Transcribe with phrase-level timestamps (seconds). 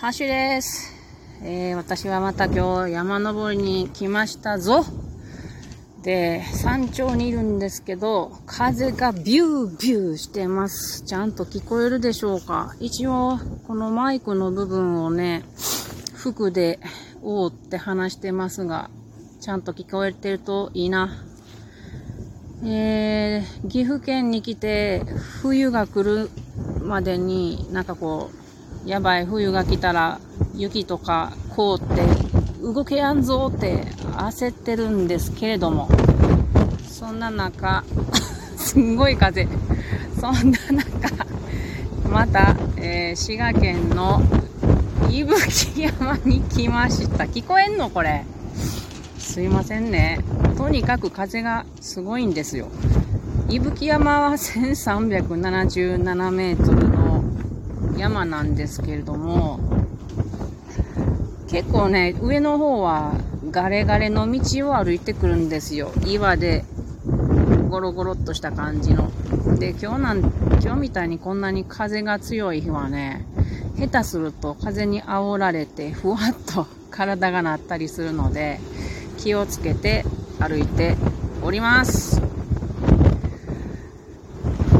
[0.00, 0.94] ハッシュです。
[1.42, 4.82] えー、私はまた今日山登りに来ましたぞ。
[6.02, 11.04] で、山頂にいるんですけど、風がビュービューしてます。
[11.04, 12.74] ちゃんと聞こえるでしょうか？
[12.80, 15.42] 一応、このマイクの部分をね、
[16.14, 16.80] 服で
[17.20, 18.88] 覆って話してますが、
[19.42, 21.10] ちゃんと聞こえてるといいな。
[22.64, 25.04] えー、岐阜県に来て、
[25.42, 26.30] 冬が来る
[26.82, 28.39] までになんかこう、
[28.86, 30.20] やばい冬が来たら
[30.54, 32.30] 雪とか凍って
[32.62, 33.84] 動けやんぞって
[34.16, 35.88] 焦ってるんですけれども、
[36.88, 37.84] そんな中、
[38.56, 39.48] すんごい風。
[40.20, 41.26] そんな中、
[42.10, 44.22] また、えー、滋賀県の
[45.10, 47.24] 伊吹山に来ました。
[47.24, 48.24] 聞こえんのこれ。
[49.18, 50.20] すいませんね。
[50.58, 52.68] とにかく風がすごいんですよ。
[53.48, 56.99] 伊吹山は1377メートルの
[58.00, 59.60] 山なんですけれども、
[61.50, 63.12] 結構ね、上の方は
[63.50, 65.92] ガレガレの道を歩いてくるんですよ。
[66.06, 66.64] 岩で
[67.68, 69.10] ゴロゴロっとした感じの。
[69.58, 70.18] で、今日なん、
[70.62, 73.26] 今日みたいにこんなに風が強い日はね、
[73.78, 78.60] 下手すると風に煽られてふわっと体が鳴ったりするので、
[79.18, 80.04] 気をつけて
[80.38, 80.96] 歩いて
[81.42, 82.22] おります。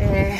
[0.00, 0.34] え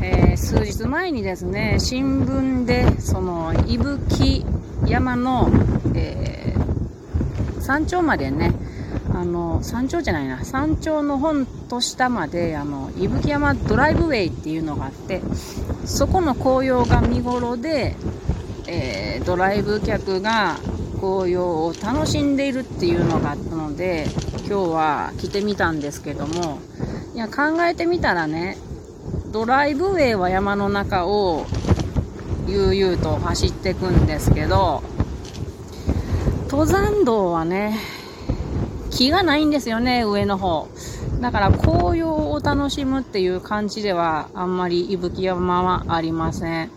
[0.00, 4.44] ーえー、数日前にですね、新聞で、その、伊吹
[4.86, 5.48] 山の、
[5.94, 8.52] えー、山頂までね、
[9.14, 15.22] あの、山頂じゃないな、山頂の本と下まで、あの、伊吹山ドライブウェイっていうのがあって、
[15.86, 17.96] そこの紅葉が見頃で、
[18.66, 20.58] えー、ドライブ客が
[21.00, 24.04] 紅葉を楽しんでいるっていうのがあったので、
[24.46, 26.58] 今日は来てみたんですけども、
[27.14, 28.58] いや、考えてみたらね、
[29.32, 31.46] ドライブウェイは山の中を
[32.46, 34.82] 悠々と走っていくんですけど、
[36.50, 37.78] 登山道はね、
[38.90, 40.68] 木がないんですよね、上の方。
[41.22, 46.70] だから紅葉を楽しむっていう感じではあんまり伊吹山はありません。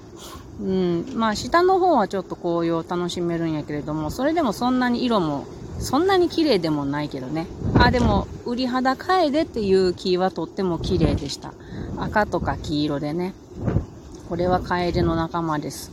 [0.62, 1.06] うん。
[1.14, 5.46] まあ下の方はちょっと紅葉を楽しめるんやけれども、それでもそんなに色も、
[5.80, 7.48] そんなに綺麗でもないけどね。
[7.76, 11.54] あ、でも、売り肌楓っていう木はとっても綺麗でした。
[11.98, 13.34] 赤とか黄色でね。
[14.30, 15.92] これはカエデの仲間です。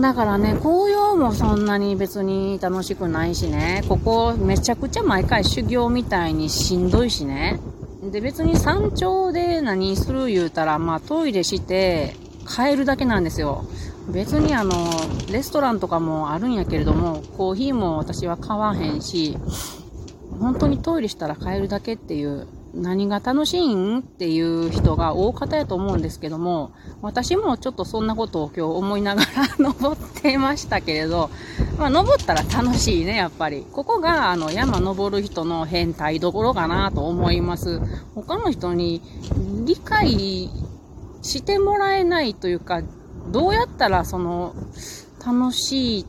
[0.00, 7.60] だからね、紅葉もそんなに別に楽しくないしね、ここめちゃくちゃ毎回修行みたいにしんどいしね。
[8.02, 12.14] で、別に山頂で何する言うたら、まあトイレして
[12.46, 13.64] 帰るだけなんですよ。
[14.10, 14.72] 別にあの、
[15.30, 19.36] レストランとかもあるんやけれども、コーヒーも私は買わへんし、
[20.38, 26.72] 本当にトイレしたら帰るだけっていう何が楽しいんっていう人が大方やと思うんですけども、
[27.02, 29.28] 私もちょっとそんなことを今日思いながら
[29.58, 31.30] 登ってましたけれど、
[31.78, 33.66] まあ登ったら楽しいね、やっぱり。
[33.72, 37.80] ここがあの山登る人の変態どころかなと思います。
[38.14, 39.02] 他の人に
[39.64, 40.48] 理解
[41.22, 42.82] してもらえないというか、
[43.30, 44.54] どうやったらその
[45.24, 46.06] 楽しい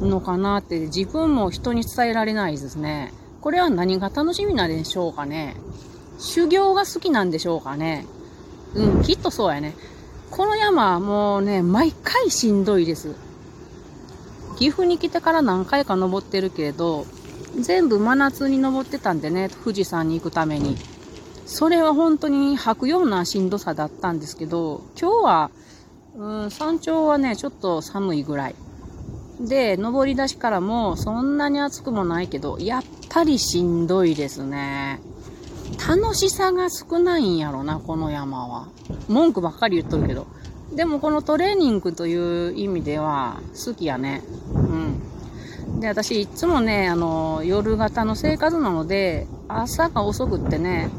[0.00, 3.12] のかなって自分も人に伝えられないですね。
[3.40, 5.56] これは何が楽しみなんでしょうかね。
[6.18, 8.06] 修行が好きなんでしょうかね。
[8.74, 9.74] うん、きっとそうやね。
[10.30, 13.14] この山はもうね、毎回しんどいです。
[14.58, 17.06] 岐阜に来てから何回か登ってるけれど、
[17.58, 20.76] 全部真夏に登ってたんでね、富士山に行くために。
[21.46, 25.50] それは本当に吐くようなしんどさだったんですけど、今日は、
[26.20, 28.54] うん、山頂はね、ちょっと寒いぐらい。
[29.40, 35.00] で、登り出しからもそんなに暑くもないけど、やっぱりしんどいですね。
[35.88, 38.68] 楽しさが少ないんやろな、この山は。
[39.08, 40.26] 文句ばっかり言っとるけど。
[40.74, 44.22] でもこのトレーニングという意味では好きやね。
[44.52, 44.58] う
[45.78, 45.80] ん。
[45.80, 50.90] で、私いつもね、あの、夜型の生活なので、朝が遅くってね、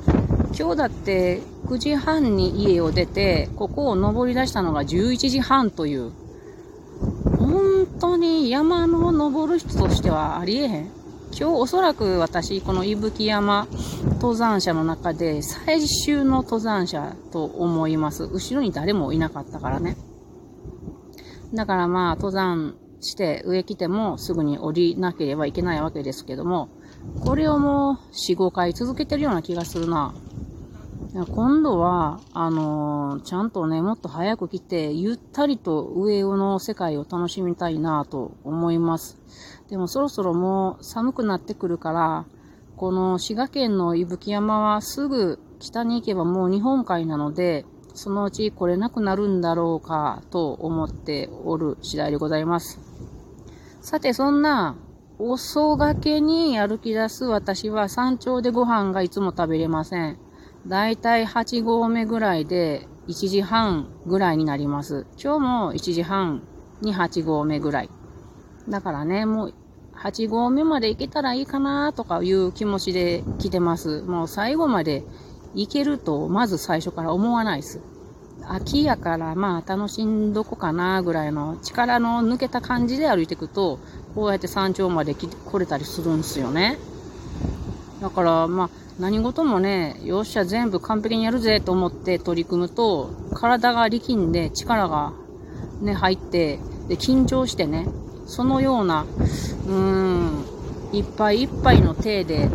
[0.58, 6.12] 今日だって9時半に家を出て、ここを登り出したのが11時半という、
[7.40, 10.92] 本当に山の登る人としてはありえへん。
[11.32, 13.70] 今日おそらく私、この伊吹山
[14.16, 18.26] 登山者の中で最終の登山者と思います。
[18.26, 19.96] 後ろに誰もいなかったからね。
[21.54, 26.68] だからまあ、登山して上来てもすぐに降りなければいけないわけですけども、
[27.24, 30.14] これをもう4、5回続けてるような気がするな。
[31.14, 39.20] 今度は、あのー、ちゃんとね、もっと早く来て、ゆったりと上の世界を楽しみたいなと思います。
[39.70, 42.26] でもそろそろもう寒くなってくるから、
[42.78, 52.80] この滋賀県の伊吹山はすぐ北に行けばもう日本海なので、そのうち来れなくなるんだろうかと思っておる次第でございます。
[53.82, 54.78] さて、そんな
[55.20, 60.18] 遅がけに歩き出す私は山頂でご飯がいつも食べれません。
[60.68, 65.08] だいたい8合目ぐらいで1時半ぐらいになります。
[65.22, 66.44] 今日も1時半
[66.82, 67.90] に8合目ぐらい。
[68.70, 69.54] だからね、もう
[69.96, 74.02] 8合目まで行けたらいいかなとかいう気持ちで来てます。
[74.04, 75.04] もう最後まで
[75.56, 77.82] 行けるとまず最初から思わないです。
[78.48, 83.80] 秋やからまあ楽しんどこかなぐらいの力の抜けた感じで歩いていくと、
[84.16, 85.28] こうやって山頂まで来
[85.60, 86.78] れたりするんですよね。
[88.02, 95.14] だからまあ何事もね、よっしゃ全部完璧にやるぜと思って取り組むと、体が力んで力が
[95.82, 97.88] ね、入って、で、緊張してね、
[98.26, 100.46] そのような、うーん、
[100.94, 102.50] いっぱいいっぱいの体で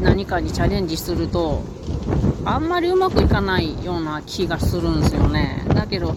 [0.00, 1.62] 何かにチャレンジすると、
[2.44, 5.64] あんまりうまくいかないような気がするんですよね。
[5.68, 6.14] だけど、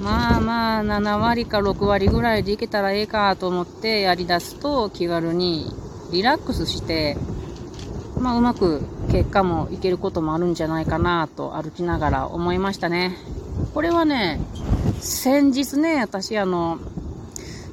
[0.00, 5.66] まあまあ、7割か6割ぐらいでいけたらええかと思ってやり出すと気軽に
[6.12, 7.16] リラックスして、
[8.20, 13.16] まあうまく結果もいけることもあるんじゃないかなと歩きながら思いましたね。
[13.74, 14.40] これはね、
[15.00, 16.78] 先日ね、私あの、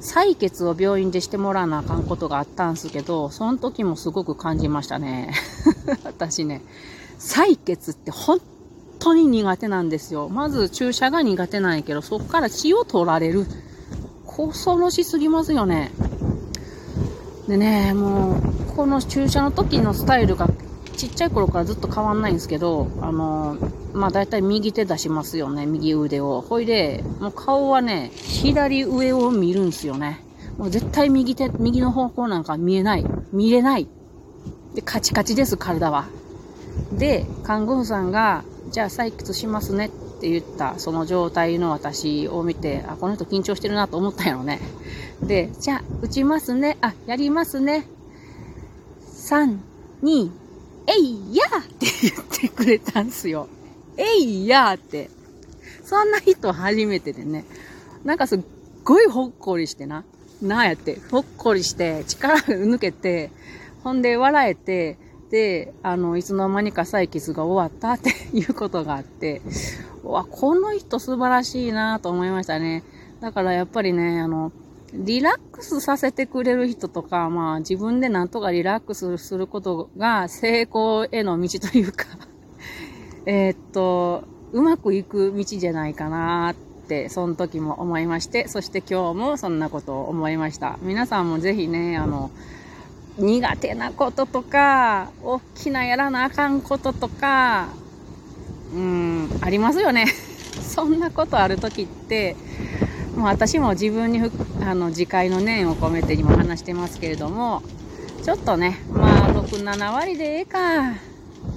[0.00, 5.34] 採血を病院でしてもらわなあかんことがあったんすけど、その時もすごく感じましたね。
[6.04, 6.62] 私ね、
[7.18, 8.40] 採血って本
[8.98, 10.28] 当に苦手なんですよ。
[10.28, 13.46] まず注射が苦手なんやけど、そっから血を取られる。
[14.36, 15.90] 恐ろしすぎますよね。
[17.48, 20.48] でね、もう、この注射の時のスタイルが
[20.96, 23.56] ちっちゃい頃からずっと変わんないんですけど、あの、
[23.92, 26.40] まあ大体右手出しますよね、右腕を。
[26.40, 30.24] ほいで、もう顔はね、左上を見るんすよね。
[30.58, 33.06] もう絶対右手、右の方向なんか見えない。
[33.32, 33.86] 見れない。
[34.74, 36.06] で、カチカチです、体は。
[36.92, 44.60] で、看護婦さんが、じゃあ採血しますねってって言った、その状態の私を見て、あ、この人緊張してるなと思ったんやろね。
[45.22, 46.78] で、じゃあ、打ちますね。
[46.80, 47.86] あ、やりますね。
[49.02, 49.58] 3、
[50.02, 50.30] 2、
[50.88, 53.48] えいやーって言ってくれたんすよ。
[53.96, 55.10] えいやーって。
[55.84, 57.44] そんな人初めてでね。
[58.04, 58.40] なんかすっ
[58.84, 60.04] ごいほっこりしてな。
[60.40, 63.30] なんやって、ほっこりして、力抜けて、
[63.82, 64.98] ほんで笑えて、
[65.30, 69.42] で、あの、いつの間にか採血が終わったっていうことがあって、
[70.10, 72.82] わ、この人素晴らしいなと思いましたね。
[73.20, 74.52] だからやっぱりね、あの、
[74.92, 82.06] リラックスさせてくれる人とか、まあ自分でなんとかリラックスすることが成功への道というか
[83.26, 86.54] えっと、うまくいく道じゃないかなっ
[86.86, 90.78] て、その時も思いまして、そして今日もそんなことを思いました。
[90.82, 92.30] 皆さんもぜひね、あの、
[93.18, 97.68] 苦手なこととか、大きなやらなあかんこととか、
[98.74, 100.06] うん、ありますよね。
[100.62, 102.36] そんなことある時って、
[103.16, 104.20] もう私も自分に
[104.62, 107.62] あの自戒の念を込めて今話してますけれども、
[108.22, 110.58] ちょっとね、まあ、6、7割でええか、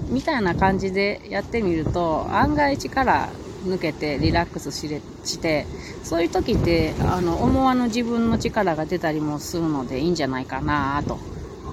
[0.09, 3.29] みたいな感じでやってみると、案外力
[3.65, 5.65] 抜けてリラックスして、
[6.03, 11.17] そういう時って、あの、思わぬ自分の力が出たりもするのでいいんじゃないかなと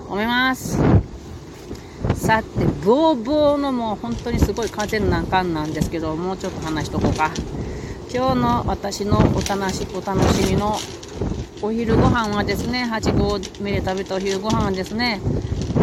[0.08, 0.78] 思います。
[2.14, 7.32] さて、ボーボーのもう本当にすごい風の中なんですけど、もうちょっと話しとこうか。
[8.14, 10.76] 今日の私のお楽しお楽しみの
[11.62, 15.20] お昼ご飯はですね、8合目で食べたお昼ご飯はですね、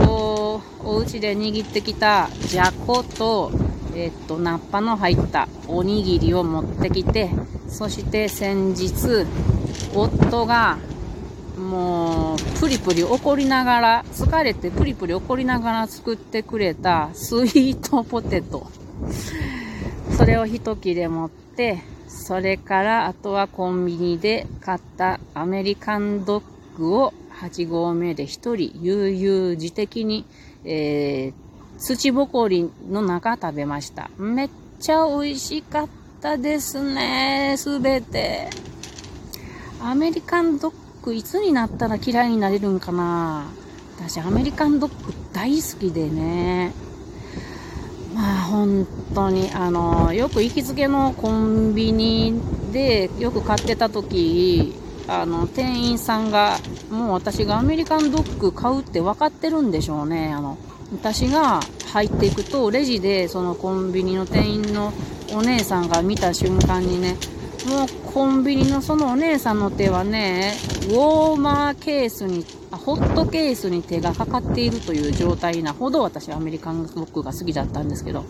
[0.07, 3.51] おお家で握ってきたじゃこと、
[3.93, 7.31] えっと、ナッパの入ったおにぎりを持ってきて、
[7.67, 9.25] そして先日、
[9.93, 10.77] 夫が
[11.57, 18.67] もうプリプリ怒りながら、疲れてプリプリ怒りながら作ってくれたスイートポテト。
[20.17, 26.43] それを一切れ持って、それからあとはコンビニで買ったアメリカンドッ
[26.77, 30.25] グを8合目で1人悠々自適に、
[30.63, 34.09] えー、土ぼこりの中食べました。
[34.17, 35.89] めっちゃ美味しかっ
[36.21, 37.55] たですね。
[37.57, 38.49] すべて。
[39.81, 43.45] アメリカンドッグいつになったら嫌いになれるんかな
[43.97, 46.71] 私アメリカンドッグ大好きでね。
[48.13, 52.39] まあ本当にあのよく行きつけのコンビニ
[52.71, 54.75] でよく買ってた時
[55.07, 60.57] あの店員さんがもう私がアメリカンドッグ買うって分かってるんでしょうねあの
[60.91, 61.59] 私が
[61.91, 64.93] 入っていくとレジでそのコンビニの店員の
[65.33, 67.17] お姉さんが見た瞬間にね
[67.67, 70.53] もうコンビニのそのお姉さんの手はね、
[70.89, 78.25] ウォーマーケースに、あホットケースに手がかかっているという状態なほど私はアメリカンドッグが好きだったんですけど、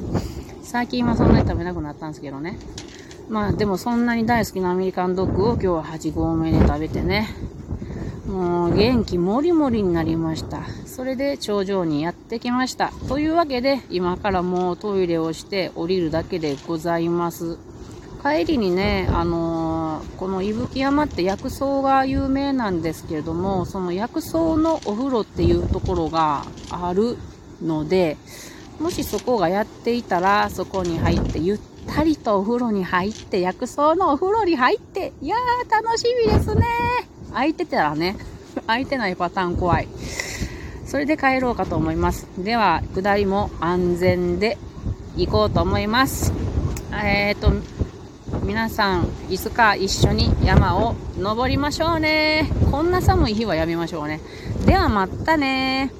[0.61, 2.59] 最近はそんなに食べなくなったんですけどね。
[3.29, 7.29] まあでもそんなに大好きなアメリカンドッグを今日は8合目で食べてね、
[8.27, 10.61] もう元気もりもりになりました。
[10.85, 12.91] それで頂上にやってきました。
[13.07, 17.57] というわけで今からもうトイレをして降りるだけでございます。
[18.23, 27.17] 帰りにね、あのー、この伊吹山って薬草が有名なんですけれども、その薬草のお風呂っていうところがある
[27.61, 28.15] ので、
[28.79, 31.59] もしそこがやっていたら、そこに入ってゆっ
[31.93, 36.63] たりとお風呂に入って、薬草のお風呂に入って、いやー楽しみですね。
[37.31, 38.15] 空いてたらね、
[38.67, 39.89] 空いてないパターン怖い。
[40.85, 42.29] それで帰ろうかと思います。
[42.37, 44.57] では、下りも安全で
[45.17, 46.31] 行こうと思います。
[46.93, 47.51] えっ、と、
[48.43, 52.51] 皆さん、いつか一緒に山を登りましょうね。
[52.71, 54.19] こんな寒い日はやめましょうね。
[54.65, 55.93] ではまたね